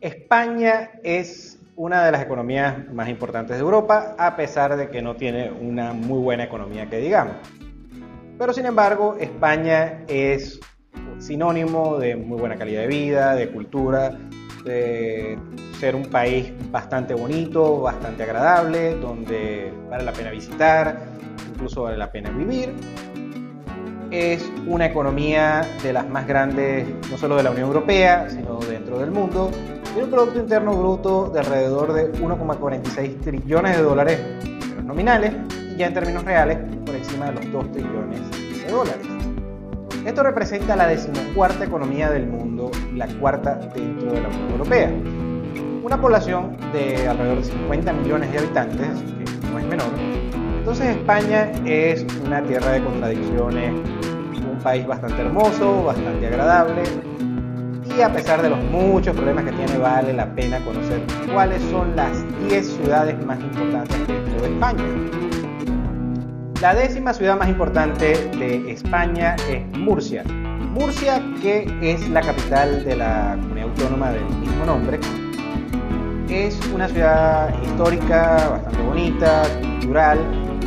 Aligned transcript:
España 0.00 0.90
es 1.02 1.58
una 1.74 2.04
de 2.04 2.12
las 2.12 2.22
economías 2.22 2.88
más 2.92 3.08
importantes 3.08 3.56
de 3.56 3.62
Europa, 3.62 4.14
a 4.16 4.36
pesar 4.36 4.76
de 4.76 4.90
que 4.90 5.02
no 5.02 5.16
tiene 5.16 5.50
una 5.50 5.92
muy 5.92 6.20
buena 6.20 6.44
economía 6.44 6.86
que 6.86 6.98
digamos. 6.98 7.34
Pero 8.38 8.52
sin 8.52 8.66
embargo, 8.66 9.16
España 9.18 10.04
es 10.06 10.60
sinónimo 11.18 11.98
de 11.98 12.14
muy 12.14 12.38
buena 12.38 12.56
calidad 12.56 12.82
de 12.82 12.86
vida, 12.86 13.34
de 13.34 13.50
cultura, 13.50 14.16
de 14.64 15.36
ser 15.80 15.96
un 15.96 16.06
país 16.06 16.52
bastante 16.70 17.14
bonito, 17.14 17.80
bastante 17.80 18.22
agradable, 18.22 18.94
donde 18.94 19.72
vale 19.90 20.04
la 20.04 20.12
pena 20.12 20.30
visitar, 20.30 20.96
incluso 21.52 21.82
vale 21.82 21.96
la 21.96 22.12
pena 22.12 22.30
vivir. 22.30 22.72
Es 24.12 24.48
una 24.66 24.86
economía 24.86 25.62
de 25.82 25.92
las 25.92 26.08
más 26.08 26.26
grandes, 26.26 26.86
no 27.10 27.18
solo 27.18 27.36
de 27.36 27.42
la 27.42 27.50
Unión 27.50 27.66
Europea, 27.66 28.30
sino 28.30 28.60
dentro 28.60 29.00
del 29.00 29.10
mundo. 29.10 29.50
Tiene 29.92 30.04
un 30.04 30.10
Producto 30.10 30.38
Interno 30.38 30.76
Bruto 30.76 31.30
de 31.30 31.40
alrededor 31.40 31.92
de 31.92 32.12
1,46 32.12 33.20
trillones 33.20 33.76
de 33.76 33.82
dólares 33.82 34.20
nominales 34.84 35.32
y 35.72 35.76
ya 35.76 35.86
en 35.86 35.94
términos 35.94 36.24
reales 36.24 36.58
por 36.84 36.94
encima 36.94 37.26
de 37.26 37.32
los 37.32 37.52
2 37.52 37.72
trillones 37.72 38.20
de 38.30 38.70
dólares. 38.70 39.06
Esto 40.04 40.22
representa 40.22 40.76
la 40.76 40.86
decimocuarta 40.86 41.64
economía 41.64 42.10
del 42.10 42.26
mundo 42.26 42.70
y 42.92 42.96
la 42.96 43.06
cuarta 43.18 43.56
dentro 43.74 44.12
de 44.12 44.20
la 44.20 44.28
Unión 44.28 44.50
Europea. 44.52 44.92
Una 45.82 46.00
población 46.00 46.56
de 46.72 47.08
alrededor 47.08 47.38
de 47.38 47.44
50 47.44 47.92
millones 47.94 48.32
de 48.32 48.38
habitantes, 48.38 48.88
que 48.88 49.48
no 49.50 49.58
es 49.58 49.66
menor. 49.66 49.88
Entonces 50.58 50.96
España 50.96 51.50
es 51.64 52.06
una 52.24 52.42
tierra 52.42 52.72
de 52.72 52.84
contradicciones, 52.84 53.72
un 53.72 54.58
país 54.62 54.86
bastante 54.86 55.22
hermoso, 55.22 55.84
bastante 55.84 56.26
agradable, 56.26 56.82
y 57.98 58.02
a 58.02 58.12
pesar 58.12 58.40
de 58.42 58.50
los 58.50 58.62
muchos 58.70 59.16
problemas 59.16 59.44
que 59.44 59.50
tiene, 59.50 59.76
vale 59.76 60.12
la 60.12 60.32
pena 60.32 60.60
conocer 60.64 61.02
cuáles 61.32 61.60
son 61.64 61.96
las 61.96 62.12
10 62.48 62.66
ciudades 62.66 63.26
más 63.26 63.40
importantes 63.40 63.98
dentro 64.06 64.40
de 64.40 64.52
España. 64.52 64.84
La 66.60 66.74
décima 66.74 67.12
ciudad 67.12 67.36
más 67.36 67.48
importante 67.48 68.30
de 68.38 68.70
España 68.70 69.34
es 69.48 69.66
Murcia. 69.76 70.22
Murcia, 70.22 71.20
que 71.42 71.66
es 71.82 72.08
la 72.10 72.20
capital 72.20 72.84
de 72.84 72.96
la 72.96 73.36
comunidad 73.40 73.68
autónoma 73.70 74.10
del 74.12 74.24
mismo 74.26 74.64
nombre, 74.64 75.00
es 76.28 76.56
una 76.72 76.86
ciudad 76.86 77.52
histórica, 77.64 78.48
bastante 78.48 78.82
bonita, 78.82 79.42
cultural, 79.60 80.20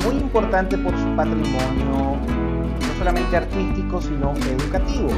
muy 0.03 0.15
importante 0.15 0.77
por 0.77 0.97
su 0.97 1.15
patrimonio, 1.15 2.17
no 2.17 2.97
solamente 2.97 3.37
artístico, 3.37 4.01
sino 4.01 4.33
educativo. 4.33 5.11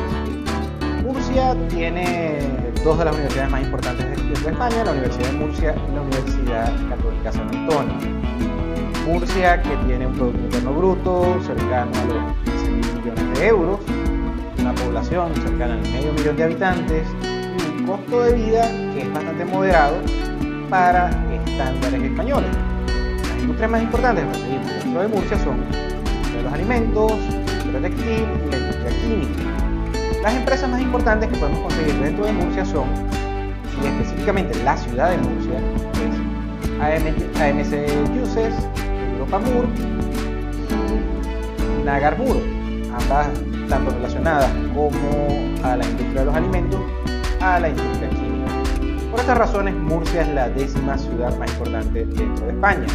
Murcia 1.03 1.53
tiene 1.69 2.39
dos 2.81 2.97
de 2.97 3.03
las 3.03 3.13
universidades 3.13 3.51
más 3.51 3.61
importantes 3.61 4.05
de 4.05 4.49
España, 4.49 4.85
la 4.85 4.91
Universidad 4.91 5.31
de 5.31 5.37
Murcia 5.37 5.75
y 5.75 5.95
la 5.95 6.01
Universidad 6.01 6.89
Católica 6.89 7.31
San 7.33 7.55
Antonio. 7.55 7.93
Murcia, 9.05 9.61
que 9.61 9.75
tiene 9.85 10.07
un 10.07 10.13
Producto 10.13 10.39
Interno 10.39 10.73
Bruto 10.73 11.43
cercano 11.45 11.91
a 11.91 12.05
los 12.05 12.33
15 12.45 12.69
mil 12.69 13.01
millones 13.01 13.37
de 13.39 13.47
euros, 13.47 13.79
una 14.59 14.73
población 14.75 15.35
cercana 15.35 15.73
al 15.73 15.81
medio 15.81 16.13
millón 16.13 16.37
de 16.37 16.43
habitantes 16.43 17.07
y 17.21 17.81
un 17.81 17.85
costo 17.85 18.21
de 18.21 18.33
vida 18.35 18.69
que 18.93 19.01
es 19.01 19.13
bastante 19.13 19.43
moderado 19.43 19.97
para 20.69 21.09
estándares 21.33 22.01
españoles. 22.01 22.49
Las 23.27 23.41
industrias 23.41 23.71
más 23.71 23.81
importantes 23.81 24.23
conseguimos 24.23 24.67
dentro 24.67 25.01
de 25.01 25.07
Murcia 25.09 25.37
son 25.39 25.57
los 26.41 26.53
alimentos, 26.53 27.11
la 27.73 27.81
textil 27.81 28.25
y 28.47 28.51
la 28.51 28.57
industria 28.57 29.01
química. 29.01 29.52
Las 30.23 30.35
empresas 30.35 30.69
más 30.69 30.79
importantes 30.79 31.29
que 31.29 31.35
podemos 31.35 31.59
conseguir 31.59 31.95
dentro 31.95 32.25
de 32.25 32.31
Murcia 32.31 32.63
son, 32.63 32.87
y 33.83 33.87
específicamente 33.87 34.57
la 34.63 34.77
ciudad 34.77 35.09
de 35.09 35.17
Murcia, 35.17 35.59
es 35.99 36.15
AMC 37.41 38.07
Juices, 38.15 38.53
Europamur 39.11 39.67
y 41.59 41.83
Nagarburo, 41.83 42.39
ambas 42.97 43.27
tanto 43.67 43.91
relacionadas 43.91 44.49
como 44.73 45.27
a 45.61 45.75
la 45.75 45.83
industria 45.83 46.21
de 46.21 46.25
los 46.25 46.35
alimentos, 46.35 46.79
a 47.41 47.59
la 47.59 47.67
industria 47.67 48.09
química. 48.11 48.51
Por 49.11 49.19
estas 49.19 49.37
razones, 49.37 49.75
Murcia 49.75 50.21
es 50.21 50.29
la 50.29 50.47
décima 50.47 50.97
ciudad 50.97 51.37
más 51.37 51.51
importante 51.51 52.05
dentro 52.05 52.45
de 52.45 52.53
España. 52.53 52.87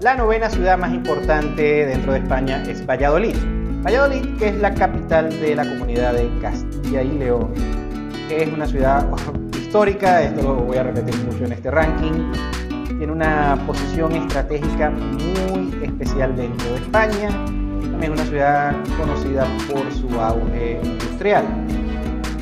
La 0.00 0.16
novena 0.16 0.48
ciudad 0.48 0.78
más 0.78 0.94
importante 0.94 1.84
dentro 1.84 2.12
de 2.12 2.20
España 2.20 2.62
es 2.66 2.86
Valladolid. 2.86 3.36
Valladolid, 3.84 4.36
que 4.38 4.48
es 4.48 4.56
la 4.56 4.74
capital 4.74 5.30
de 5.40 5.54
la 5.54 5.64
comunidad 5.64 6.14
de 6.14 6.28
Castilla 6.40 7.02
y 7.02 7.18
León, 7.18 7.52
es 8.30 8.52
una 8.52 8.66
ciudad 8.66 9.06
histórica, 9.58 10.22
esto 10.22 10.42
lo 10.42 10.54
voy 10.56 10.76
a 10.76 10.82
repetir 10.82 11.14
mucho 11.24 11.44
en 11.44 11.52
este 11.52 11.70
ranking, 11.70 12.32
tiene 12.98 13.12
una 13.12 13.58
posición 13.66 14.12
estratégica 14.12 14.90
muy 14.90 15.84
especial 15.84 16.34
dentro 16.34 16.66
de 16.70 16.76
España. 16.76 17.28
También 17.28 18.12
es 18.12 18.20
una 18.20 18.24
ciudad 18.24 18.74
conocida 18.98 19.46
por 19.70 19.92
su 19.92 20.08
auge 20.18 20.80
industrial. 20.82 21.44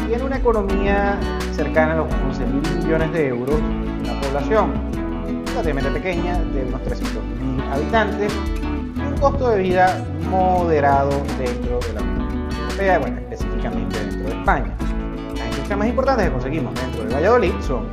Tiene 0.07 0.23
una 0.23 0.37
economía 0.37 1.19
cercana 1.53 1.95
a 1.95 1.97
los 1.97 2.15
11 2.29 2.47
mil 2.47 2.85
millones 2.85 3.13
de 3.13 3.29
euros, 3.29 3.61
una 4.05 4.21
población 4.21 4.73
relativamente 5.47 5.91
pequeña, 5.91 6.39
de 6.39 6.65
unos 6.65 6.81
300.000 6.83 7.73
habitantes, 7.73 8.33
y 8.97 9.01
un 9.01 9.19
costo 9.19 9.51
de 9.51 9.63
vida 9.63 10.05
moderado 10.31 11.11
dentro 11.39 11.79
de 11.81 11.93
la 11.95 12.03
Unión 12.03 12.49
Europea, 12.61 13.01
específicamente 13.31 13.99
dentro 13.99 14.29
de 14.31 14.39
España. 14.39 14.77
Las 15.37 15.47
industrias 15.47 15.79
más 15.79 15.89
importantes 15.89 16.27
que 16.27 16.33
conseguimos 16.33 16.75
dentro 16.75 17.05
de 17.05 17.15
Valladolid 17.15 17.53
son 17.61 17.87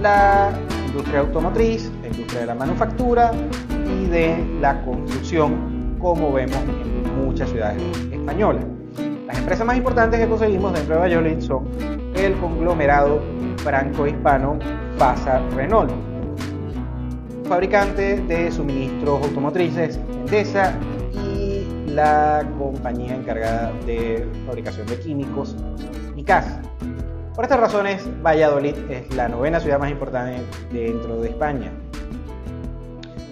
la 0.00 0.52
industria 0.86 1.20
automotriz, 1.20 1.90
la 2.02 2.08
industria 2.08 2.40
de 2.40 2.46
la 2.46 2.54
manufactura 2.54 3.32
y 3.70 4.06
de 4.06 4.58
la 4.60 4.82
construcción, 4.84 5.96
como 5.98 6.32
vemos 6.32 6.58
en 6.58 7.24
muchas 7.24 7.50
ciudades 7.50 7.82
españolas. 8.12 8.64
Las 9.26 9.38
empresas 9.38 9.66
más 9.66 9.76
importantes 9.76 10.20
que 10.20 10.28
conseguimos 10.28 10.72
dentro 10.72 10.94
de 10.94 11.00
Valladolid 11.00 11.40
son 11.40 11.68
el 12.14 12.34
conglomerado 12.34 13.20
franco-hispano 13.58 14.58
FASA 14.98 15.42
Renault, 15.54 15.90
fabricante 17.48 18.20
de 18.22 18.50
suministros 18.50 19.22
automotrices 19.22 20.00
Endesa 20.12 20.74
la 21.96 22.46
compañía 22.58 23.16
encargada 23.16 23.72
de 23.84 24.28
fabricación 24.46 24.86
de 24.86 25.00
químicos 25.00 25.56
casa 26.24 26.60
por 27.36 27.44
estas 27.44 27.60
razones, 27.60 28.02
Valladolid 28.24 28.74
es 28.90 29.14
la 29.14 29.28
novena 29.28 29.60
ciudad 29.60 29.78
más 29.78 29.90
importante 29.90 30.42
dentro 30.72 31.20
de 31.20 31.28
España. 31.28 31.70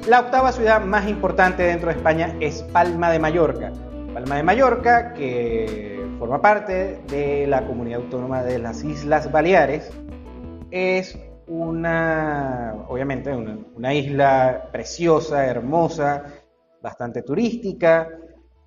La 0.06 0.20
octava 0.20 0.52
ciudad 0.52 0.82
más 0.84 1.08
importante 1.08 1.62
dentro 1.62 1.88
de 1.88 1.96
España 1.96 2.36
es 2.38 2.62
Palma 2.64 3.10
de 3.10 3.18
Mallorca. 3.18 3.72
Palma 4.12 4.36
de 4.36 4.42
Mallorca, 4.42 5.14
que 5.14 6.06
forma 6.18 6.42
parte 6.42 7.00
de 7.08 7.46
la 7.46 7.66
comunidad 7.66 8.02
autónoma 8.02 8.42
de 8.42 8.58
las 8.58 8.84
Islas 8.84 9.32
Baleares, 9.32 9.90
es 10.70 11.18
una, 11.46 12.74
obviamente, 12.88 13.34
una, 13.34 13.94
isla 13.94 14.68
preciosa, 14.70 15.46
hermosa, 15.46 16.24
bastante 16.82 17.22
turística, 17.22 18.06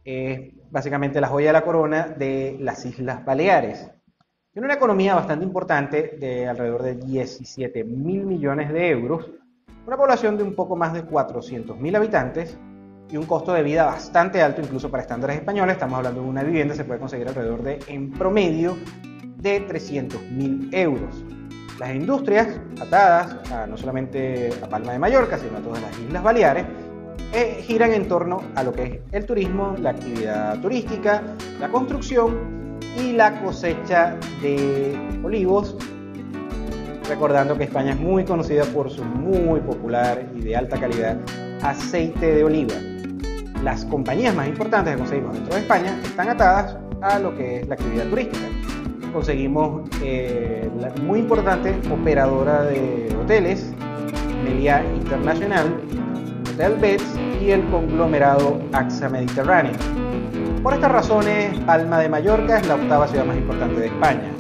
es 0.08 0.54
básicamente 0.72 1.20
la 1.20 1.28
joya 1.28 1.48
de 1.48 1.54
la 1.54 1.64
corona 1.64 2.08
de 2.08 2.56
las 2.62 2.86
Islas 2.86 3.26
Baleares. 3.26 3.92
Tiene 4.54 4.66
una 4.66 4.76
economía 4.76 5.14
bastante 5.16 5.44
importante 5.44 6.16
de 6.18 6.48
alrededor 6.48 6.82
de 6.82 6.96
17 6.96 7.84
mil 7.84 8.26
millones 8.26 8.72
de 8.72 8.90
euros, 8.90 9.30
una 9.86 9.98
población 9.98 10.38
de 10.38 10.44
un 10.44 10.56
poco 10.56 10.78
más 10.78 10.94
de 10.94 11.04
400 11.04 11.78
mil 11.78 11.94
habitantes 11.94 12.58
y 13.12 13.18
un 13.18 13.26
costo 13.26 13.52
de 13.52 13.64
vida 13.64 13.86
bastante 13.86 14.42
alto 14.42 14.62
incluso 14.62 14.90
para 14.90 15.04
estándares 15.04 15.38
españoles. 15.40 15.74
Estamos 15.74 15.98
hablando 15.98 16.22
de 16.22 16.30
una 16.30 16.44
vivienda, 16.44 16.74
se 16.74 16.86
puede 16.86 17.02
conseguir 17.02 17.28
alrededor 17.28 17.62
de, 17.64 17.80
en 17.88 18.12
promedio, 18.14 18.78
de 19.38 19.60
300 19.60 20.22
mil 20.32 20.70
euros. 20.74 21.24
Las 21.80 21.94
industrias 21.94 22.48
atadas 22.82 23.38
no 23.68 23.76
solamente 23.76 24.52
a 24.64 24.68
Palma 24.70 24.94
de 24.94 25.00
Mallorca, 25.00 25.38
sino 25.38 25.58
a 25.58 25.62
todas 25.62 25.82
las 25.82 26.00
Islas 26.00 26.24
Baleares, 26.24 26.66
eh, 27.34 27.64
giran 27.66 27.94
en 27.94 28.08
torno 28.08 28.42
a 28.56 28.64
lo 28.64 28.72
que 28.72 28.84
es 28.84 29.00
el 29.12 29.26
turismo, 29.26 29.76
la 29.80 29.92
actividad 29.92 30.60
turística, 30.60 31.22
la 31.60 31.70
construcción 31.70 32.80
y 32.98 33.14
la 33.14 33.42
cosecha 33.42 34.16
de 34.42 34.98
olivos, 35.24 35.76
recordando 37.08 37.58
que 37.58 37.66
España 37.66 37.92
es 37.92 38.00
muy 38.00 38.24
conocida 38.26 38.64
por 38.66 38.90
su 38.90 39.04
muy 39.04 39.60
popular 39.60 40.26
y 40.36 40.42
de 40.42 40.56
alta 40.56 40.80
calidad 40.80 41.18
aceite 41.62 42.34
de 42.34 42.44
oliva. 42.44 42.76
Las 43.64 43.86
compañías 43.86 44.36
más 44.36 44.48
importantes 44.48 44.94
que 44.94 45.00
conseguimos 45.00 45.34
dentro 45.36 45.56
de 45.56 45.62
España 45.62 46.00
están 46.04 46.30
atadas 46.30 46.78
a 47.02 47.20
lo 47.20 47.36
que 47.36 47.58
es 47.58 47.68
la 47.68 47.76
actividad 47.76 48.06
turística. 48.06 48.46
Conseguimos 49.12 49.90
eh, 50.04 50.70
la 50.80 50.90
muy 51.04 51.20
importante 51.20 51.76
operadora 51.92 52.64
de 52.64 53.16
hoteles, 53.22 53.74
Melia 54.44 54.84
Internacional, 54.96 55.82
Hotel 56.58 56.76
Beds 56.82 57.06
y 57.40 57.52
el 57.52 57.64
conglomerado 57.70 58.60
AXA 58.74 59.10
Mediterráneo 59.10 59.74
por 60.64 60.74
estas 60.74 60.92
razones, 60.92 61.56
Palma 61.68 62.00
de 62.00 62.10
Mallorca 62.10 62.58
es 62.58 62.68
la 62.68 62.74
octava 62.74 63.08
ciudad 63.08 63.26
más 63.26 63.38
importante 63.38 63.80
de 63.80 63.86
España. 63.86 64.32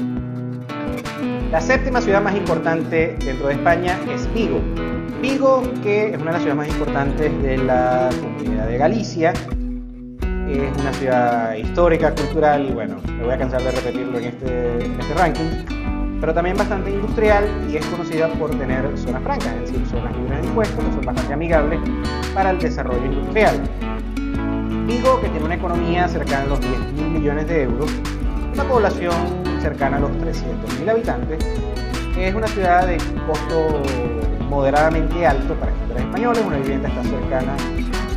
La 1.51 1.61
séptima 1.61 2.01
ciudad 2.01 2.23
más 2.23 2.35
importante 2.35 3.15
dentro 3.23 3.49
de 3.49 3.53
España 3.53 3.99
es 4.09 4.27
Vigo. 4.33 4.59
Vigo, 5.21 5.61
que 5.83 6.09
es 6.09 6.15
una 6.15 6.25
de 6.25 6.31
las 6.31 6.41
ciudades 6.41 6.57
más 6.57 6.67
importantes 6.69 7.43
de 7.43 7.57
la 7.59 8.09
comunidad 8.19 8.67
de 8.67 8.77
Galicia, 8.79 9.33
es 10.49 10.81
una 10.81 10.93
ciudad 10.93 11.53
histórica, 11.53 12.15
cultural 12.15 12.67
y 12.67 12.73
bueno, 12.73 12.95
me 13.15 13.25
voy 13.25 13.33
a 13.33 13.37
cansar 13.37 13.61
de 13.61 13.69
repetirlo 13.69 14.17
en 14.17 14.25
este, 14.25 14.85
en 14.85 14.99
este 14.99 15.13
ranking, 15.13 15.76
pero 16.19 16.33
también 16.33 16.57
bastante 16.57 16.91
industrial 16.91 17.45
y 17.69 17.77
es 17.77 17.85
conocida 17.87 18.27
por 18.29 18.51
tener 18.51 18.97
zonas 18.97 19.23
francas, 19.23 19.53
es 19.63 19.71
decir, 19.71 19.87
zonas 19.87 20.15
libres 20.15 20.41
de 20.41 20.47
impuestos 20.47 20.83
que 20.83 20.91
son 20.93 21.05
bastante 21.05 21.33
amigables 21.33 21.79
para 22.33 22.51
el 22.51 22.59
desarrollo 22.59 23.05
industrial. 23.05 23.61
Vigo, 24.87 25.19
que 25.21 25.29
tiene 25.29 25.45
una 25.45 25.55
economía 25.55 26.07
cercana 26.07 26.43
a 26.43 26.47
los 26.47 26.61
10 26.61 26.79
mil 26.93 27.09
millones 27.09 27.47
de 27.47 27.63
euros, 27.63 27.91
una 28.53 28.63
población 28.63 29.13
cercana 29.61 29.97
a 29.97 29.99
los 29.99 30.17
300 30.19 30.79
mil 30.79 30.89
habitantes, 30.89 31.45
es 32.17 32.33
una 32.33 32.47
ciudad 32.47 32.87
de 32.87 32.97
costo 33.27 33.81
moderadamente 34.49 35.25
alto 35.25 35.53
para 35.55 35.71
estándares 35.71 36.03
españoles, 36.05 36.43
una 36.45 36.57
vivienda 36.57 36.89
está 36.89 37.03
cercana 37.03 37.55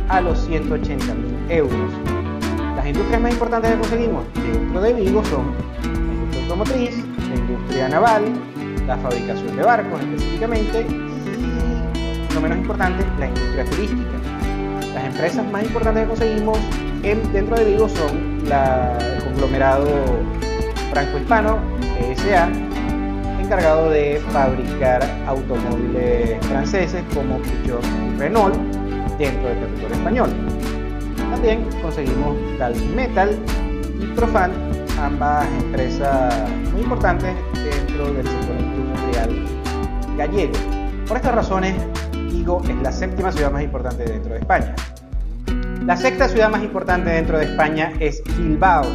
a 0.09 0.21
los 0.21 0.39
180 0.45 1.13
mil 1.13 1.37
euros. 1.49 1.91
Las 2.75 2.85
industrias 2.87 3.21
más 3.21 3.31
importantes 3.31 3.71
que 3.71 3.77
conseguimos 3.77 4.23
dentro 4.33 4.81
de 4.81 4.93
Vigo 4.93 5.23
son 5.25 5.53
automotriz, 6.51 6.97
la 7.29 7.35
industria 7.35 7.87
naval, 7.87 8.23
la 8.85 8.97
fabricación 8.97 9.55
de 9.55 9.63
barcos 9.63 10.01
específicamente 10.01 10.85
y, 10.89 12.33
lo 12.33 12.41
menos 12.41 12.57
importante, 12.57 13.05
la 13.19 13.27
industria 13.27 13.63
turística. 13.65 14.11
Las 14.93 15.05
empresas 15.05 15.49
más 15.49 15.63
importantes 15.63 16.03
que 16.03 16.09
conseguimos 16.09 16.59
dentro 17.01 17.55
de 17.55 17.63
Vigo 17.63 17.87
son 17.87 18.49
la, 18.49 18.97
el 18.97 19.23
conglomerado 19.23 19.87
franco-hispano, 20.91 21.57
ESA, 22.01 22.49
encargado 23.39 23.89
de 23.89 24.21
fabricar 24.31 25.01
automóviles 25.27 26.45
franceses 26.47 27.01
como 27.13 27.37
Peugeot 27.37 27.81
y 27.83 28.19
Renault 28.19 28.55
dentro 29.17 29.47
del 29.47 29.59
territorio 29.59 29.95
español. 29.95 30.29
También 31.31 31.63
conseguimos 31.81 32.35
Dalvin 32.59 32.93
Metal 32.93 33.39
y 34.01 34.05
Profan, 34.07 34.70
ambas 35.01 35.47
empresas 35.63 36.33
muy 36.71 36.81
importantes 36.81 37.35
dentro 37.53 38.13
del 38.13 38.27
sector 38.27 38.55
industrial 38.59 39.29
gallego. 40.17 40.53
Por 41.07 41.17
estas 41.17 41.35
razones, 41.35 41.75
Vigo 42.31 42.61
es 42.67 42.75
la 42.81 42.91
séptima 42.91 43.31
ciudad 43.31 43.51
más 43.51 43.63
importante 43.63 44.03
dentro 44.03 44.33
de 44.33 44.39
España. 44.39 44.75
La 45.85 45.97
sexta 45.97 46.29
ciudad 46.29 46.49
más 46.49 46.63
importante 46.63 47.09
dentro 47.09 47.39
de 47.39 47.45
España 47.45 47.91
es 47.99 48.21
Bilbao. 48.37 48.85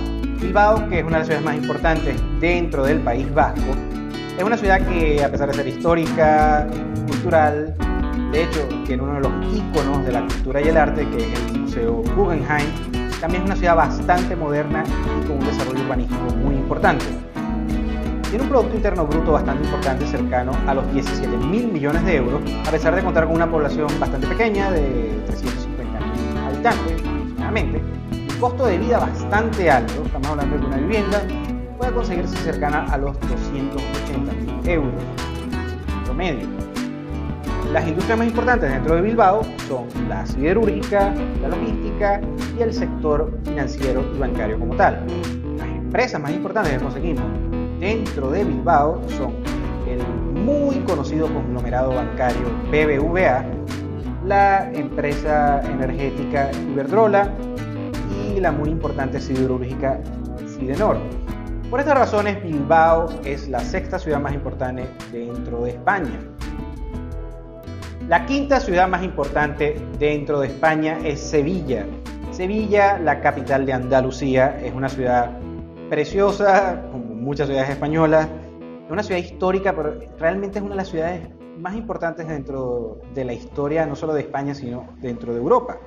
Bilbao, 0.41 0.89
que 0.89 1.01
es 1.01 1.05
una 1.05 1.15
de 1.15 1.19
las 1.19 1.27
ciudades 1.27 1.45
más 1.45 1.57
importantes 1.57 2.17
dentro 2.41 2.85
del 2.85 3.01
País 3.01 3.33
Vasco, 3.35 3.75
es 4.39 4.45
una 4.45 4.57
ciudad 4.57 4.81
que, 4.87 5.25
a 5.25 5.31
pesar 5.31 5.49
de 5.49 5.55
ser 5.55 5.67
histórica, 5.67 6.67
cultural, 7.09 7.75
de 8.33 8.45
hecho, 8.45 8.69
tiene 8.87 9.03
uno 9.03 9.15
de 9.15 9.21
los 9.21 9.33
íconos 9.55 10.05
de 10.05 10.13
la 10.13 10.21
cultura 10.21 10.61
y 10.61 10.69
el 10.69 10.77
arte, 10.77 11.09
que 11.09 11.33
es 11.33 11.41
el 11.51 11.61
Museo 11.61 12.03
Guggenheim. 12.15 12.96
También 13.21 13.43
es 13.43 13.49
una 13.49 13.57
ciudad 13.57 13.77
bastante 13.77 14.37
moderna 14.37 14.85
y 14.85 15.27
con 15.27 15.39
un 15.39 15.47
desarrollo 15.47 15.83
urbanístico 15.83 16.35
muy 16.37 16.57
importante. 16.57 17.05
Tiene 18.29 18.43
un 18.43 18.51
Producto 18.51 18.77
Interno 18.77 19.07
Bruto 19.07 19.33
bastante 19.33 19.65
importante, 19.65 20.07
cercano 20.07 20.53
a 20.67 20.75
los 20.75 20.93
17 20.93 21.37
mil 21.37 21.69
millones 21.69 22.05
de 22.05 22.17
euros, 22.17 22.41
a 22.67 22.71
pesar 22.71 22.95
de 22.95 23.03
contar 23.03 23.25
con 23.27 23.37
una 23.37 23.51
población 23.51 23.89
bastante 23.99 24.27
pequeña, 24.27 24.71
de 24.71 25.23
350 25.27 26.01
mil 26.01 26.39
habitantes 26.39 27.01
aproximadamente. 27.01 27.83
Un 28.13 28.41
costo 28.41 28.67
de 28.67 28.79
vida 28.79 28.99
bastante 28.99 29.71
alto, 29.71 30.03
estamos 30.05 30.29
hablando 30.29 30.59
de 30.59 30.67
una 30.67 30.77
vivienda, 30.77 31.23
puede 31.79 31.93
conseguirse 31.93 32.37
cercana 32.37 32.85
a 32.91 32.99
los 32.99 33.19
280 33.21 34.33
mil 34.33 34.69
euros 34.69 35.03
promedio. 36.05 36.76
Las 37.73 37.87
industrias 37.87 38.19
más 38.19 38.29
importantes 38.29 38.71
dentro 38.71 38.95
de 38.95 39.03
Bilbao 39.03 39.43
son 39.69 39.87
la 40.09 40.25
siderúrgica, 40.25 41.13
la 41.43 41.49
logística 41.49 42.21
y 42.57 42.63
el 42.63 42.73
sector 42.73 43.39
financiero 43.45 44.05
y 44.15 44.19
bancario 44.19 44.59
como 44.59 44.77
tal. 44.77 45.05
Las 45.59 45.69
empresas 45.69 46.21
más 46.21 46.31
importantes 46.31 46.73
que 46.73 46.79
conseguimos 46.79 47.25
dentro 47.81 48.31
de 48.31 48.45
Bilbao 48.45 49.03
son 49.19 49.35
el 49.87 49.99
muy 50.41 50.77
conocido 50.81 51.27
conglomerado 51.27 51.95
bancario 51.95 52.47
BBVA, 52.71 53.45
la 54.25 54.71
empresa 54.73 55.61
energética 55.63 56.51
Iberdrola 56.53 57.31
y 58.11 58.41
la 58.41 58.53
muy 58.53 58.71
importante 58.71 59.21
siderúrgica 59.21 60.01
Sidenor. 60.47 60.99
Por 61.71 61.81
estas 61.81 61.99
razones, 61.99 62.43
Bilbao 62.43 63.09
es 63.25 63.49
la 63.49 63.61
sexta 63.61 63.99
ciudad 63.99 64.21
más 64.21 64.33
importante 64.33 64.89
dentro 65.13 65.63
de 65.63 65.71
España. 65.71 66.19
La 68.09 68.25
quinta 68.25 68.61
ciudad 68.61 68.87
más 68.87 69.03
importante 69.03 69.75
dentro 69.99 70.39
de 70.39 70.47
España 70.47 70.97
es 71.03 71.19
Sevilla. 71.19 71.85
Sevilla, 72.31 73.01
la 73.01 73.21
capital 73.21 73.67
de 73.67 73.73
Andalucía, 73.73 74.61
es 74.65 74.73
una 74.73 74.89
ciudad 74.89 75.37
preciosa, 75.91 76.87
como 76.93 77.17
muchas 77.17 77.49
ciudades 77.49 77.71
españolas. 77.71 78.29
Es 78.85 78.93
una 78.93 79.03
ciudad 79.03 79.21
histórica, 79.21 79.75
pero 79.75 79.99
realmente 80.21 80.59
es 80.59 80.63
una 80.63 80.75
de 80.75 80.77
las 80.77 80.89
ciudades 80.89 81.29
más 81.59 81.75
importantes 81.75 82.29
dentro 82.29 83.01
de 83.13 83.25
la 83.25 83.33
historia, 83.33 83.85
no 83.87 83.97
solo 83.97 84.15
de 84.15 84.21
España, 84.21 84.55
sino 84.55 84.87
dentro 85.01 85.33
de 85.33 85.41
Europa. 85.41 85.81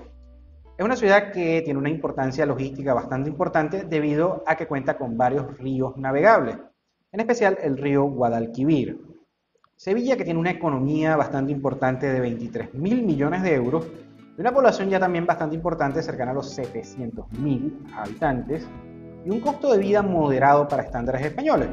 Es 0.78 0.84
una 0.84 0.98
ciudad 0.98 1.32
que 1.32 1.62
tiene 1.62 1.80
una 1.80 1.90
importancia 1.90 2.46
logística 2.46 2.94
bastante 2.94 3.30
importante 3.30 3.86
debido 3.86 4.44
a 4.46 4.58
que 4.58 4.68
cuenta 4.68 4.98
con 4.98 5.16
varios 5.16 5.58
ríos 5.58 5.96
navegables, 5.96 6.58
en 7.14 7.20
especial 7.22 7.58
el 7.62 7.78
río 7.78 8.04
Guadalquivir. 8.04 9.09
Sevilla, 9.80 10.18
que 10.18 10.26
tiene 10.26 10.38
una 10.38 10.52
economía 10.52 11.16
bastante 11.16 11.54
importante 11.54 12.06
de 12.06 12.20
23 12.20 12.74
mil 12.74 13.02
millones 13.02 13.44
de 13.44 13.56
euros, 13.56 13.88
y 14.38 14.42
una 14.42 14.52
población 14.52 14.90
ya 14.90 15.00
también 15.00 15.26
bastante 15.26 15.56
importante, 15.56 16.04
cercana 16.04 16.32
a 16.32 16.34
los 16.34 16.50
700 16.50 17.32
mil 17.40 17.82
habitantes, 17.96 18.68
y 19.26 19.30
un 19.30 19.40
costo 19.40 19.72
de 19.72 19.78
vida 19.78 20.02
moderado 20.02 20.68
para 20.68 20.84
estándares 20.84 21.22
españoles. 21.22 21.70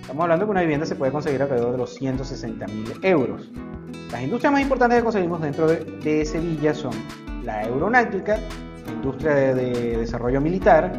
Estamos 0.00 0.24
hablando 0.24 0.44
de 0.44 0.48
que 0.48 0.50
una 0.50 0.60
vivienda 0.62 0.84
se 0.84 0.96
puede 0.96 1.12
conseguir 1.12 1.42
alrededor 1.42 1.70
de 1.70 1.78
los 1.78 1.94
160 1.94 2.66
mil 2.66 2.92
euros. 3.02 3.48
Las 4.10 4.22
industrias 4.22 4.52
más 4.52 4.60
importantes 4.60 4.98
que 4.98 5.04
conseguimos 5.04 5.40
dentro 5.40 5.68
de, 5.68 6.24
Sevilla 6.24 6.74
son 6.74 6.92
la 7.44 7.58
aeronáutica, 7.58 8.36
la 8.84 8.92
industria 8.94 9.32
de 9.32 9.96
desarrollo 9.96 10.40
militar 10.40 10.90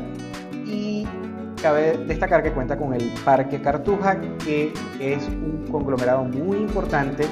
cabe 1.66 1.98
destacar 2.06 2.44
que 2.44 2.52
cuenta 2.52 2.78
con 2.78 2.94
el 2.94 3.12
Parque 3.26 3.60
Cartuja, 3.60 4.22
que 4.46 4.72
es 5.00 5.28
un 5.30 5.66
conglomerado 5.72 6.24
muy 6.24 6.58
importante 6.58 7.26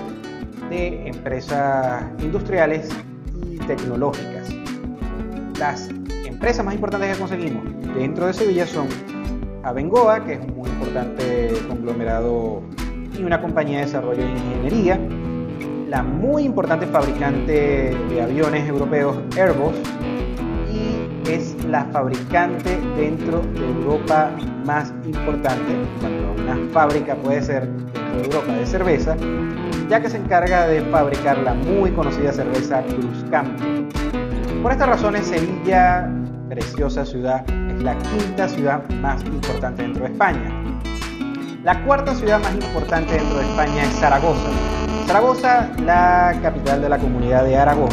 de 0.72 1.08
empresas 1.08 2.04
industriales 2.18 2.90
y 3.48 3.60
tecnológicas. 3.60 4.50
Las 5.60 5.88
empresas 6.26 6.66
más 6.66 6.74
importantes 6.74 7.14
que 7.14 7.20
conseguimos 7.20 7.64
dentro 7.96 8.26
de 8.26 8.34
Sevilla 8.34 8.66
son 8.66 8.88
Abengoa, 9.62 10.26
que 10.26 10.34
es 10.34 10.40
un 10.40 10.56
muy 10.56 10.68
importante 10.68 11.54
conglomerado 11.68 12.64
y 13.16 13.22
una 13.22 13.40
compañía 13.40 13.82
de 13.82 13.86
desarrollo 13.86 14.24
de 14.24 14.32
ingeniería, 14.32 15.00
la 15.90 16.02
muy 16.02 16.42
importante 16.42 16.88
fabricante 16.88 17.96
de 18.10 18.20
aviones 18.20 18.68
europeos 18.68 19.16
Airbus, 19.38 19.76
es 21.28 21.56
la 21.66 21.86
fabricante 21.86 22.80
dentro 22.98 23.42
de 23.42 23.66
Europa 23.66 24.32
más 24.66 24.94
importante, 25.06 25.76
cuando 26.00 26.44
una 26.44 26.58
fábrica 26.72 27.16
puede 27.16 27.42
ser 27.42 27.68
dentro 27.68 28.18
de 28.18 28.24
Europa 28.26 28.54
de 28.54 28.66
cerveza, 28.66 29.16
ya 29.90 30.02
que 30.02 30.10
se 30.10 30.18
encarga 30.18 30.68
de 30.68 30.82
fabricar 30.82 31.38
la 31.40 31.54
muy 31.54 31.92
conocida 31.92 32.32
cerveza 32.32 32.84
Cruzcamp. 32.84 33.60
Por 34.62 34.72
estas 34.72 34.90
razones, 34.90 35.28
Sevilla, 35.28 36.10
preciosa 36.50 37.06
ciudad, 37.06 37.44
es 37.70 37.84
la 37.84 37.98
quinta 37.98 38.48
ciudad 38.48 38.88
más 39.02 39.24
importante 39.26 39.82
dentro 39.84 40.06
de 40.06 40.12
España. 40.12 40.52
La 41.64 41.84
cuarta 41.86 42.14
ciudad 42.14 42.42
más 42.42 42.54
importante 42.54 43.14
dentro 43.14 43.38
de 43.38 43.46
España 43.46 43.84
es 43.84 44.00
Zaragoza. 44.00 44.50
Zaragoza, 45.08 45.70
la 45.86 46.38
capital 46.42 46.82
de 46.82 46.90
la 46.90 46.98
comunidad 46.98 47.44
de 47.44 47.58
Aragón, 47.58 47.90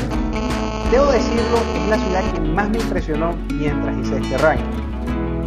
Debo 0.91 1.07
decirlo, 1.13 1.59
es 1.77 1.89
la 1.89 1.99
ciudad 1.99 2.33
que 2.33 2.41
más 2.41 2.69
me 2.69 2.79
impresionó 2.79 3.37
mientras 3.55 3.97
hice 3.99 4.19
este 4.19 4.37
ranking. 4.39 4.65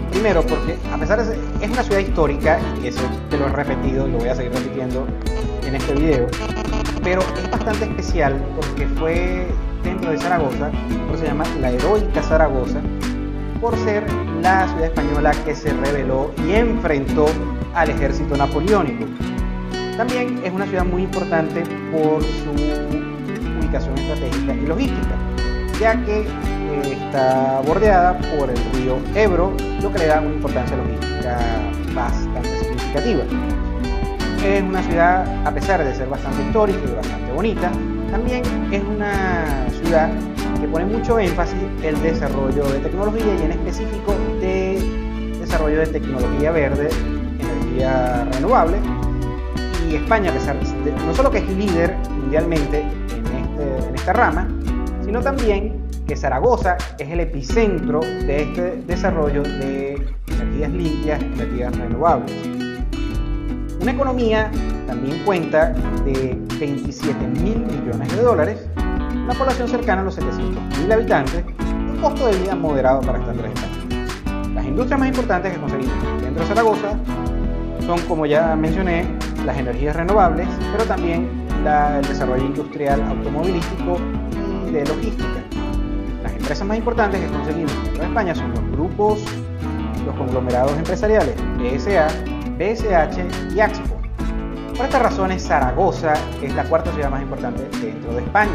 Primero, 0.10 0.42
porque 0.42 0.78
a 0.90 0.98
pesar 0.98 1.20
de 1.20 1.26
ser, 1.26 1.40
es 1.60 1.70
una 1.70 1.84
ciudad 1.84 2.00
histórica, 2.00 2.60
y 2.82 2.88
eso 2.88 3.02
te 3.30 3.38
lo 3.38 3.48
he 3.48 3.50
repetido 3.50 4.08
lo 4.08 4.20
voy 4.20 4.30
a 4.30 4.36
seguir 4.36 4.54
repitiendo 4.54 5.06
en 5.68 5.76
este 5.76 5.96
video, 5.96 6.28
pero 7.04 7.20
es 7.20 7.52
bastante 7.52 7.84
especial 7.84 8.42
porque 8.56 8.88
fue 8.98 9.46
dentro 9.84 10.12
de 10.12 10.18
Zaragoza, 10.18 10.72
por 11.10 11.18
se 11.18 11.26
llama 11.26 11.44
la 11.60 11.72
heroica 11.72 12.24
Zaragoza, 12.24 12.80
por 13.60 13.78
ser 13.80 14.06
la 14.42 14.66
ciudad 14.70 14.86
española 14.86 15.32
que 15.44 15.56
se 15.56 15.74
rebeló 15.74 16.32
y 16.48 16.54
enfrentó 16.54 17.26
al 17.76 17.90
ejército 17.90 18.38
napoleónico. 18.38 19.04
También 19.98 20.40
es 20.42 20.54
una 20.54 20.66
ciudad 20.68 20.86
muy 20.86 21.04
importante 21.04 21.64
por 21.92 22.24
su 22.24 22.50
ubicación 23.60 23.98
estratégica 23.98 24.54
y 24.54 24.66
logística 24.68 25.18
ya 25.80 25.96
que 26.06 26.22
eh, 26.22 26.26
está 26.92 27.62
bordeada 27.66 28.18
por 28.38 28.50
el 28.50 28.58
río 28.74 28.98
Ebro, 29.16 29.54
lo 29.82 29.92
que 29.92 30.00
le 30.00 30.08
da 30.08 30.22
una 30.22 30.36
importancia 30.36 30.76
logística 30.78 31.38
bastante 31.94 32.60
significativa. 32.60 33.24
es 34.44 34.64
una 34.64 34.84
ciudad, 34.84 35.48
a 35.48 35.52
pesar 35.52 35.84
de 35.84 35.94
ser 35.96 36.08
bastante 36.08 36.42
histórica 36.44 36.80
y 36.86 36.96
bastante 36.96 37.32
bonita, 37.32 37.72
también 38.12 38.44
es 38.72 38.84
una 38.84 39.68
ciudad 39.82 40.10
que 40.62 40.68
pone 40.68 40.86
mucho 40.86 41.20
énfasis 41.20 41.58
el 41.84 42.02
desarrollo 42.02 42.64
de 42.66 42.80
tecnología 42.80 43.36
y 43.36 43.44
en 43.44 43.52
específico 43.52 44.16
de 44.40 44.82
desarrollo 45.40 45.80
de 45.80 45.88
tecnología 45.88 46.52
verde, 46.52 46.90
energía 47.40 48.28
renovable. 48.34 48.78
Y 49.90 49.96
España, 49.96 50.32
a 50.32 50.34
pesar 50.34 50.58
de 50.60 50.92
no 50.92 51.14
solo 51.14 51.30
que 51.30 51.40
es 51.40 51.50
líder 51.50 51.96
mundialmente 52.10 52.82
en, 52.82 53.26
este, 53.26 53.90
en 53.90 53.96
esta 53.96 54.14
rama, 54.14 54.48
sino 55.04 55.22
también 55.22 55.82
que 56.08 56.16
Zaragoza 56.16 56.78
es 57.00 57.10
el 57.10 57.20
epicentro 57.20 58.00
de 58.02 58.44
este 58.44 58.82
desarrollo 58.88 59.44
de 59.44 60.06
energías 60.28 60.72
limpias, 60.72 61.22
energías 61.22 61.76
renovables. 61.78 62.34
Una 63.82 63.92
economía 63.92 64.50
también 64.88 65.24
cuenta 65.26 65.70
de 66.06 66.38
27 66.60 67.28
mil 67.42 67.60
millones 67.60 68.16
de 68.16 68.22
dólares, 68.22 68.68
una 69.24 69.34
población 69.34 69.68
cercana 69.68 70.02
a 70.02 70.06
los 70.06 70.16
700 70.16 70.80
mil 70.80 70.92
habitantes 70.92 71.44
y 71.60 71.92
un 71.92 71.98
costo 72.02 72.28
de 72.28 72.38
vida 72.40 72.56
moderado 72.56 73.02
para 73.02 73.20
estándares 73.20 73.54
españoles. 73.54 74.54
Las 74.54 74.66
industrias 74.66 75.00
más 75.00 75.10
importantes 75.10 75.54
que 75.54 75.60
conseguimos 75.60 76.22
dentro 76.22 76.44
de 76.44 76.48
Zaragoza 76.48 76.98
son, 77.86 78.00
como 78.08 78.26
ya 78.26 78.56
mencioné, 78.56 79.06
las 79.46 79.58
energías 79.58 79.96
renovables, 79.96 80.48
pero 80.72 80.86
también 80.86 81.44
el 81.66 82.08
desarrollo 82.08 82.46
industrial 82.46 83.02
automovilístico 83.04 83.98
de 84.74 84.86
logística. 84.86 85.44
Las 86.24 86.34
empresas 86.34 86.68
más 86.68 86.78
importantes 86.78 87.22
que 87.22 87.28
conseguimos 87.28 87.72
de 87.98 88.04
España 88.04 88.34
son 88.34 88.52
los 88.52 88.72
grupos, 88.72 89.24
los 90.06 90.16
conglomerados 90.16 90.76
empresariales 90.78 91.36
BSA, 91.58 92.08
BSH 92.58 93.56
y 93.56 93.60
Axpo. 93.60 93.96
Por 94.76 94.86
estas 94.86 95.02
razones, 95.02 95.44
Zaragoza 95.44 96.14
es 96.42 96.54
la 96.56 96.64
cuarta 96.64 96.92
ciudad 96.94 97.12
más 97.12 97.22
importante 97.22 97.64
dentro 97.80 98.16
de 98.16 98.22
España. 98.22 98.52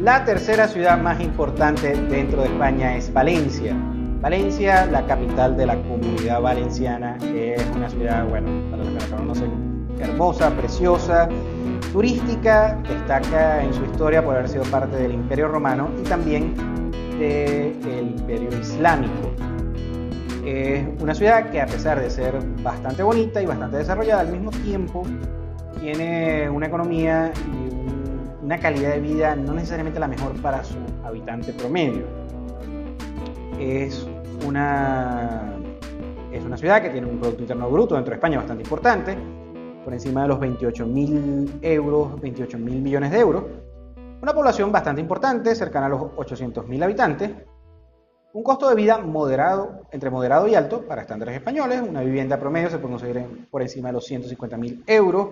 La 0.00 0.24
tercera 0.24 0.68
ciudad 0.68 0.96
más 0.98 1.20
importante 1.20 1.94
dentro 2.08 2.42
de 2.42 2.48
España 2.48 2.96
es 2.96 3.12
Valencia. 3.12 3.74
Valencia, 4.20 4.86
la 4.86 5.04
capital 5.06 5.56
de 5.56 5.66
la 5.66 5.74
comunidad 5.74 6.40
valenciana, 6.40 7.16
es 7.34 7.64
una 7.74 7.88
ciudad, 7.88 8.26
bueno, 8.28 8.48
para 8.70 8.84
los 8.84 9.02
que 9.02 9.10
no 9.10 9.16
conocen, 9.16 9.69
hermosa, 10.00 10.50
preciosa, 10.50 11.28
turística, 11.92 12.78
destaca 12.88 13.62
en 13.62 13.74
su 13.74 13.84
historia 13.84 14.24
por 14.24 14.36
haber 14.36 14.48
sido 14.48 14.64
parte 14.64 14.96
del 14.96 15.12
Imperio 15.12 15.48
Romano 15.48 15.90
y 15.98 16.02
también 16.04 16.54
del 17.18 18.14
Imperio 18.16 18.48
Islámico. 18.58 19.30
Es 20.44 20.86
una 21.00 21.14
ciudad 21.14 21.50
que 21.50 21.60
a 21.60 21.66
pesar 21.66 22.00
de 22.00 22.08
ser 22.08 22.38
bastante 22.62 23.02
bonita 23.02 23.42
y 23.42 23.46
bastante 23.46 23.76
desarrollada, 23.76 24.22
al 24.22 24.32
mismo 24.32 24.50
tiempo 24.50 25.02
tiene 25.80 26.48
una 26.48 26.66
economía 26.66 27.32
y 27.46 28.44
una 28.44 28.58
calidad 28.58 28.94
de 28.94 29.00
vida 29.00 29.36
no 29.36 29.52
necesariamente 29.52 30.00
la 30.00 30.08
mejor 30.08 30.32
para 30.40 30.64
su 30.64 30.78
habitante 31.04 31.52
promedio. 31.52 32.04
Es 33.58 34.06
una, 34.46 35.52
es 36.32 36.44
una 36.44 36.56
ciudad 36.56 36.80
que 36.80 36.90
tiene 36.90 37.06
un 37.06 37.18
Producto 37.18 37.42
Interno 37.42 37.70
Bruto 37.70 37.94
dentro 37.94 38.10
de 38.10 38.16
España 38.16 38.38
bastante 38.38 38.62
importante, 38.62 39.16
por 39.90 39.96
encima 39.96 40.22
de 40.22 40.28
los 40.28 40.38
28 40.38 40.86
mil 40.86 41.58
euros, 41.62 42.20
28 42.20 42.58
mil 42.58 42.80
millones 42.80 43.10
de 43.10 43.18
euros. 43.18 43.42
Una 44.22 44.32
población 44.32 44.70
bastante 44.70 45.00
importante, 45.00 45.52
cercana 45.56 45.86
a 45.86 45.88
los 45.88 46.12
800 46.14 46.68
mil 46.68 46.80
habitantes, 46.80 47.32
un 48.32 48.44
costo 48.44 48.68
de 48.68 48.76
vida 48.76 48.98
moderado, 48.98 49.80
entre 49.90 50.08
moderado 50.08 50.46
y 50.46 50.54
alto 50.54 50.86
para 50.86 51.02
estándares 51.02 51.34
españoles. 51.34 51.82
Una 51.82 52.02
vivienda 52.02 52.38
promedio 52.38 52.70
se 52.70 52.78
puede 52.78 52.92
conseguir 52.92 53.48
por 53.50 53.62
encima 53.62 53.88
de 53.88 53.94
los 53.94 54.08
150.000 54.08 54.84
euros. 54.86 55.30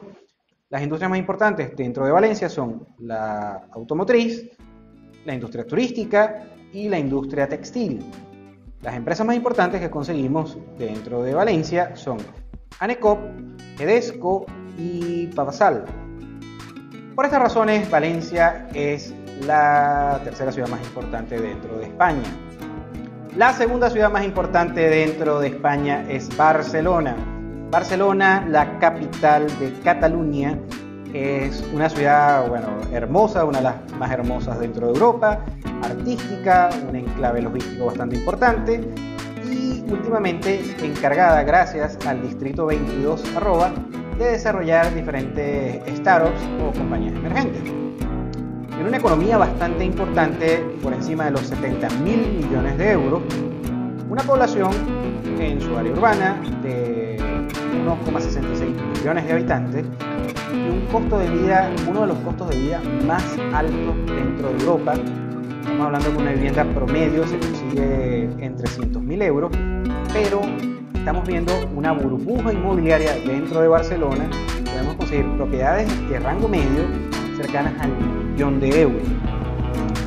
Las 0.70 0.82
industrias 0.82 1.08
más 1.08 1.20
importantes 1.20 1.76
dentro 1.76 2.04
de 2.04 2.10
Valencia 2.10 2.48
son 2.48 2.84
la 2.98 3.68
automotriz, 3.70 4.50
la 5.24 5.34
industria 5.34 5.64
turística 5.64 6.46
y 6.72 6.88
la 6.88 6.98
industria 6.98 7.48
textil. 7.48 8.04
Las 8.82 8.96
empresas 8.96 9.24
más 9.24 9.36
importantes 9.36 9.80
que 9.80 9.88
conseguimos 9.88 10.58
dentro 10.76 11.22
de 11.22 11.32
Valencia 11.32 11.94
son 11.94 12.18
Anecop, 12.80 13.18
Edesco 13.78 14.46
y 14.76 15.26
Pavasal. 15.28 15.84
Por 17.14 17.24
estas 17.24 17.40
razones, 17.40 17.90
Valencia 17.90 18.68
es 18.74 19.12
la 19.44 20.20
tercera 20.24 20.52
ciudad 20.52 20.68
más 20.68 20.80
importante 20.82 21.40
dentro 21.40 21.78
de 21.78 21.86
España. 21.86 22.22
La 23.36 23.52
segunda 23.52 23.90
ciudad 23.90 24.10
más 24.10 24.24
importante 24.24 24.88
dentro 24.88 25.40
de 25.40 25.48
España 25.48 26.04
es 26.08 26.34
Barcelona. 26.36 27.16
Barcelona, 27.70 28.46
la 28.48 28.78
capital 28.78 29.46
de 29.58 29.72
Cataluña, 29.84 30.58
es 31.12 31.64
una 31.72 31.88
ciudad, 31.88 32.48
bueno, 32.48 32.68
hermosa, 32.92 33.44
una 33.44 33.58
de 33.58 33.64
las 33.64 33.92
más 33.98 34.10
hermosas 34.10 34.58
dentro 34.58 34.88
de 34.88 34.92
Europa, 34.92 35.44
artística, 35.82 36.70
un 36.88 36.96
enclave 36.96 37.42
logístico 37.42 37.86
bastante 37.86 38.16
importante 38.16 38.80
últimamente 39.90 40.60
encargada, 40.82 41.42
gracias 41.42 41.98
al 42.06 42.22
Distrito 42.22 42.66
22 42.66 43.36
arroba, 43.36 43.72
de 44.18 44.32
desarrollar 44.32 44.94
diferentes 44.94 45.80
startups 45.96 46.40
o 46.62 46.72
compañías 46.72 47.14
emergentes. 47.14 47.62
En 48.78 48.86
una 48.86 48.96
economía 48.96 49.38
bastante 49.38 49.84
importante, 49.84 50.58
por 50.82 50.92
encima 50.92 51.26
de 51.26 51.32
los 51.32 51.42
70 51.42 51.88
mil 52.00 52.20
millones 52.42 52.78
de 52.78 52.92
euros, 52.92 53.22
una 54.08 54.22
población 54.22 54.70
en 55.38 55.60
su 55.60 55.76
área 55.76 55.92
urbana 55.92 56.40
de 56.62 57.18
1,66 57.86 58.98
millones 58.98 59.26
de 59.26 59.32
habitantes 59.32 59.86
y 60.52 60.70
un 60.70 60.86
costo 60.92 61.18
de 61.18 61.30
vida, 61.30 61.70
uno 61.88 62.02
de 62.02 62.06
los 62.08 62.18
costos 62.18 62.50
de 62.50 62.56
vida 62.56 62.80
más 63.06 63.24
altos 63.52 63.96
dentro 64.06 64.48
de 64.48 64.58
Europa. 64.60 64.94
Estamos 65.60 65.86
hablando 65.86 66.10
de 66.10 66.16
una 66.16 66.32
vivienda 66.32 66.64
promedio 66.64 67.26
se 67.26 67.38
consigue 67.38 68.30
en 68.38 68.56
300 68.56 69.02
mil 69.02 69.20
euros, 69.22 69.50
pero 70.22 70.40
estamos 70.94 71.26
viendo 71.28 71.52
una 71.76 71.92
burbuja 71.92 72.52
inmobiliaria 72.52 73.14
dentro 73.24 73.60
de 73.60 73.68
Barcelona. 73.68 74.28
Podemos 74.64 74.96
conseguir 74.96 75.30
propiedades 75.36 75.88
de 76.08 76.18
rango 76.18 76.48
medio 76.48 76.86
cercanas 77.36 77.72
al 77.80 77.92
millón 77.92 78.58
de 78.58 78.82
euros. 78.82 79.02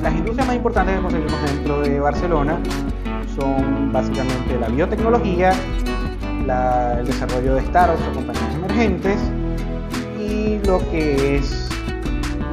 Las 0.04 0.14
industrias 0.14 0.48
más 0.48 0.56
importantes 0.58 0.96
que 0.96 1.02
conseguimos 1.02 1.42
dentro 1.44 1.82
de 1.82 2.00
Barcelona 2.02 2.60
son 3.40 3.94
básicamente 3.94 4.60
la 4.60 4.68
biotecnología, 4.68 5.54
el 7.00 7.06
desarrollo 7.06 7.56
de 7.56 7.62
startups 7.68 8.02
o 8.12 8.14
compañías 8.14 8.56
emergentes 8.56 9.18
y 10.20 10.60
lo 10.68 10.80
que 10.92 11.38
es 11.38 11.70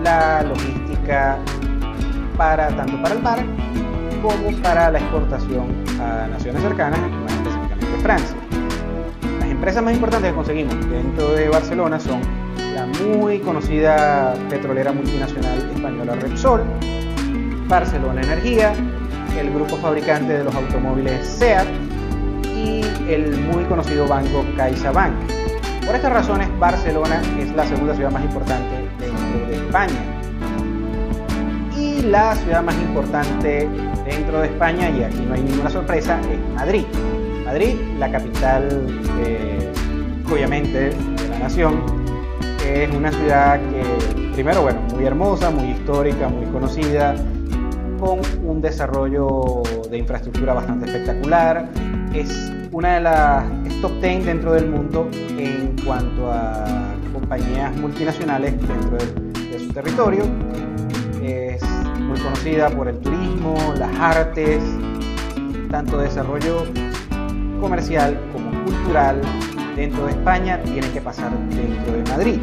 la 0.04 0.44
logística 0.44 1.38
para 2.36 2.68
tanto 2.68 3.02
para 3.02 3.14
el 3.16 3.22
mar 3.22 3.44
como 4.22 4.62
para 4.62 4.90
la 4.90 4.98
exportación 4.98 5.66
a 6.00 6.28
naciones 6.28 6.62
cercanas, 6.62 7.00
Francia. 8.02 8.36
Las 9.40 9.50
empresas 9.50 9.82
más 9.82 9.94
importantes 9.94 10.30
que 10.30 10.36
conseguimos 10.36 10.74
dentro 10.90 11.32
de 11.32 11.48
Barcelona 11.48 11.98
son 11.98 12.20
la 12.74 12.86
muy 12.86 13.40
conocida 13.40 14.34
petrolera 14.48 14.92
multinacional 14.92 15.58
española 15.74 16.14
Repsol, 16.14 16.62
Barcelona 17.68 18.22
Energía, 18.22 18.72
el 19.38 19.50
grupo 19.52 19.76
fabricante 19.76 20.38
de 20.38 20.44
los 20.44 20.54
automóviles 20.54 21.26
SEAT 21.26 21.66
y 22.54 22.82
el 23.08 23.36
muy 23.52 23.64
conocido 23.64 24.06
banco 24.06 24.44
CaixaBank. 24.56 25.14
Por 25.86 25.94
estas 25.94 26.12
razones, 26.12 26.48
Barcelona 26.58 27.20
es 27.38 27.50
la 27.54 27.66
segunda 27.66 27.94
ciudad 27.94 28.10
más 28.10 28.22
importante 28.22 28.88
dentro 28.98 29.48
de 29.48 29.56
España. 29.56 30.00
Y 31.76 32.02
la 32.02 32.34
ciudad 32.36 32.62
más 32.62 32.74
importante 32.74 33.68
dentro 34.04 34.40
de 34.40 34.48
España, 34.48 34.90
y 34.90 35.02
aquí 35.02 35.24
no 35.26 35.34
hay 35.34 35.42
ninguna 35.42 35.70
sorpresa, 35.70 36.20
es 36.20 36.54
Madrid. 36.54 36.84
Madrid, 37.48 37.76
la 37.98 38.10
capital, 38.10 38.68
obviamente, 40.30 40.90
de 40.90 41.28
la 41.30 41.38
nación, 41.38 41.80
es 42.62 42.94
una 42.94 43.10
ciudad 43.10 43.58
que, 43.70 44.34
primero, 44.34 44.60
bueno, 44.60 44.82
muy 44.94 45.06
hermosa, 45.06 45.48
muy 45.48 45.70
histórica, 45.70 46.28
muy 46.28 46.44
conocida, 46.52 47.14
con 47.98 48.20
un 48.44 48.60
desarrollo 48.60 49.62
de 49.90 49.96
infraestructura 49.96 50.52
bastante 50.52 50.90
espectacular. 50.90 51.70
Es 52.12 52.52
una 52.70 52.96
de 52.96 53.00
las 53.00 53.44
top 53.80 53.92
10 54.02 54.26
dentro 54.26 54.52
del 54.52 54.68
mundo 54.68 55.08
en 55.38 55.74
cuanto 55.86 56.30
a 56.30 56.66
compañías 57.14 57.74
multinacionales 57.78 58.52
dentro 58.68 58.98
de, 58.98 59.48
de 59.52 59.58
su 59.58 59.72
territorio. 59.72 60.24
Es 61.22 61.62
muy 61.98 62.20
conocida 62.20 62.68
por 62.68 62.88
el 62.88 62.98
turismo, 62.98 63.56
las 63.78 63.98
artes, 63.98 64.62
tanto 65.70 65.96
desarrollo 65.96 66.66
comercial 67.60 68.18
como 68.32 68.50
cultural, 68.64 69.20
dentro 69.76 70.06
de 70.06 70.12
España 70.12 70.60
tiene 70.64 70.90
que 70.90 71.00
pasar 71.00 71.30
dentro 71.48 71.92
de 71.92 72.02
Madrid. 72.10 72.40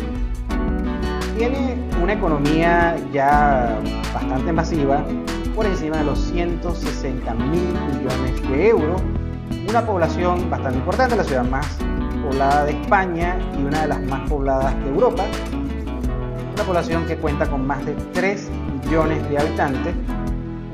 Tiene 1.37 1.77
una 2.01 2.13
economía 2.13 2.95
ya 3.11 3.77
bastante 4.13 4.53
masiva, 4.53 5.03
por 5.55 5.65
encima 5.65 5.97
de 5.97 6.03
los 6.03 6.19
160 6.19 7.33
mil 7.33 7.73
millones 7.93 8.49
de 8.49 8.69
euros, 8.69 9.01
una 9.69 9.85
población 9.85 10.49
bastante 10.49 10.77
importante, 10.77 11.15
la 11.15 11.23
ciudad 11.23 11.45
más 11.45 11.67
poblada 12.23 12.65
de 12.65 12.71
España 12.71 13.37
y 13.57 13.63
una 13.63 13.81
de 13.81 13.87
las 13.87 14.01
más 14.03 14.29
pobladas 14.29 14.75
de 14.83 14.89
Europa. 14.89 15.23
Una 16.53 16.63
población 16.63 17.05
que 17.05 17.17
cuenta 17.17 17.45
con 17.47 17.67
más 17.67 17.85
de 17.85 17.93
3 18.13 18.49
millones 18.83 19.29
de 19.29 19.37
habitantes. 19.37 19.93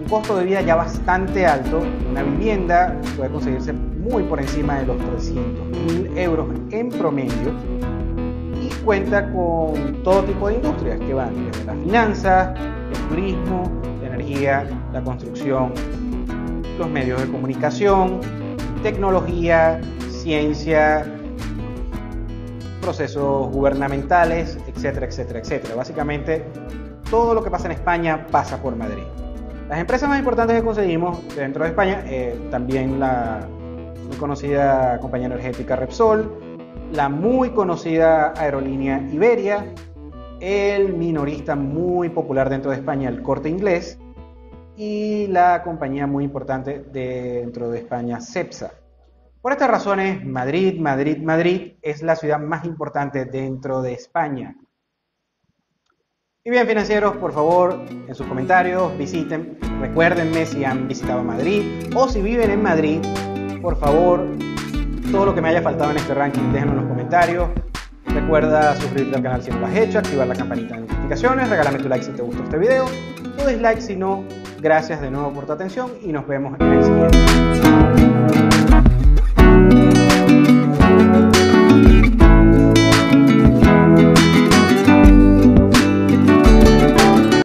Un 0.02 0.08
costo 0.08 0.38
de 0.38 0.46
vida 0.46 0.62
ya 0.62 0.76
bastante 0.76 1.46
alto. 1.46 1.82
Una 2.10 2.24
vivienda 2.24 2.96
puede 3.18 3.32
conseguirse 3.32 3.74
muy 4.02 4.24
por 4.24 4.40
encima 4.40 4.80
de 4.80 4.88
los 4.88 4.98
300 4.98 5.68
mil 5.68 6.18
euros 6.18 6.48
en 6.72 6.90
promedio. 6.90 7.54
Y 8.62 8.70
cuenta 8.84 9.32
con 9.32 10.02
todo 10.04 10.24
tipo 10.24 10.48
de 10.48 10.56
industrias 10.56 11.00
que 11.00 11.14
van 11.14 11.52
desde 11.52 11.66
las 11.66 11.78
finanzas, 11.78 12.60
el 12.60 13.08
turismo, 13.10 13.64
la 14.02 14.08
energía, 14.08 14.66
la 14.94 15.02
construcción, 15.02 15.74
los 16.78 16.90
medios 16.90 17.22
de 17.22 17.28
comunicación, 17.28 18.20
tecnología, 18.84 19.80
ciencia, 20.10 21.06
procesos 22.82 23.52
gubernamentales, 23.52 24.58
etcétera, 24.68 25.06
etcétera, 25.06 25.40
etcétera. 25.40 25.76
Básicamente, 25.76 26.46
todo 27.10 27.34
lo 27.34 27.44
que 27.44 27.52
pasa 27.52 27.68
en 27.68 27.74
España 27.74 28.26
pasa 28.32 28.62
por 28.62 28.76
Madrid. 28.76 29.04
Las 29.70 29.80
empresas 29.80 30.10
más 30.10 30.20
importantes 30.20 30.58
que 30.58 30.64
conseguimos 30.64 31.20
dentro 31.36 31.64
de 31.64 31.70
España, 31.70 32.04
eh, 32.06 32.38
también 32.52 33.00
la 33.00 33.48
muy 34.08 34.18
conocida 34.18 35.00
compañía 35.00 35.28
energética 35.28 35.76
Repsol, 35.76 36.32
la 36.94 37.10
muy 37.10 37.52
conocida 37.52 38.34
aerolínea 38.36 39.02
Iberia, 39.12 39.66
el 40.40 40.94
minorista 40.94 41.56
muy 41.56 42.10
popular 42.10 42.50
dentro 42.50 42.72
de 42.72 42.78
España, 42.78 43.10
el 43.10 43.22
Corte 43.22 43.50
Inglés, 43.50 44.00
y 44.76 45.28
la 45.28 45.62
compañía 45.64 46.08
muy 46.08 46.24
importante 46.24 46.84
dentro 46.92 47.70
de 47.70 47.80
España, 47.80 48.20
CEPSA. 48.20 48.72
Por 49.42 49.52
estas 49.52 49.70
razones, 49.70 50.26
Madrid, 50.26 50.80
Madrid, 50.80 51.18
Madrid 51.22 51.74
es 51.82 52.02
la 52.02 52.16
ciudad 52.16 52.40
más 52.40 52.66
importante 52.66 53.26
dentro 53.26 53.82
de 53.82 53.94
España. 53.94 54.56
Y 56.44 56.50
bien, 56.50 56.68
financieros, 56.68 57.18
por 57.18 57.34
favor, 57.34 57.80
en 58.08 58.16
sus 58.16 58.26
comentarios 58.26 58.98
visiten, 58.98 59.60
recuérdenme 59.80 60.46
si 60.46 60.66
han 60.66 60.88
visitado 60.88 61.24
Madrid 61.24 61.92
o 61.96 62.08
si 62.08 62.22
viven 62.22 62.50
en 62.50 62.64
Madrid, 62.64 63.02
por 63.62 63.78
favor, 63.78 64.26
todo 65.12 65.26
lo 65.26 65.36
que 65.36 65.42
me 65.42 65.50
haya 65.50 65.62
faltado 65.62 65.92
en 65.92 65.98
este 65.98 66.14
ranking, 66.14 66.52
déjenlo 66.52 66.74
en 66.74 66.80
los 66.80 66.88
comentarios. 66.88 67.50
Recuerda 68.08 68.76
suscribirte 68.76 69.16
al 69.16 69.24
canal 69.24 69.42
si 69.42 69.52
no 69.52 69.60
lo 69.60 69.68
has 69.68 69.76
hecho, 69.76 70.00
activar 70.00 70.28
la 70.28 70.36
campanita 70.36 70.76
de 70.76 70.82
notificaciones, 70.82 71.50
regálame 71.50 71.80
tu 71.80 71.88
like 71.88 72.04
si 72.04 72.12
te 72.12 72.22
gustó 72.22 72.44
este 72.44 72.58
video, 72.58 72.86
tu 73.38 73.46
dislike 73.48 73.80
si 73.80 73.96
no. 73.96 74.24
Gracias 74.60 75.02
de 75.02 75.10
nuevo 75.10 75.32
por 75.32 75.46
tu 75.46 75.54
atención 75.54 75.92
y 76.02 76.12
nos 76.12 76.28
vemos 76.28 76.60
en 76.60 76.74
el 76.74 76.84
siguiente. 76.84 78.71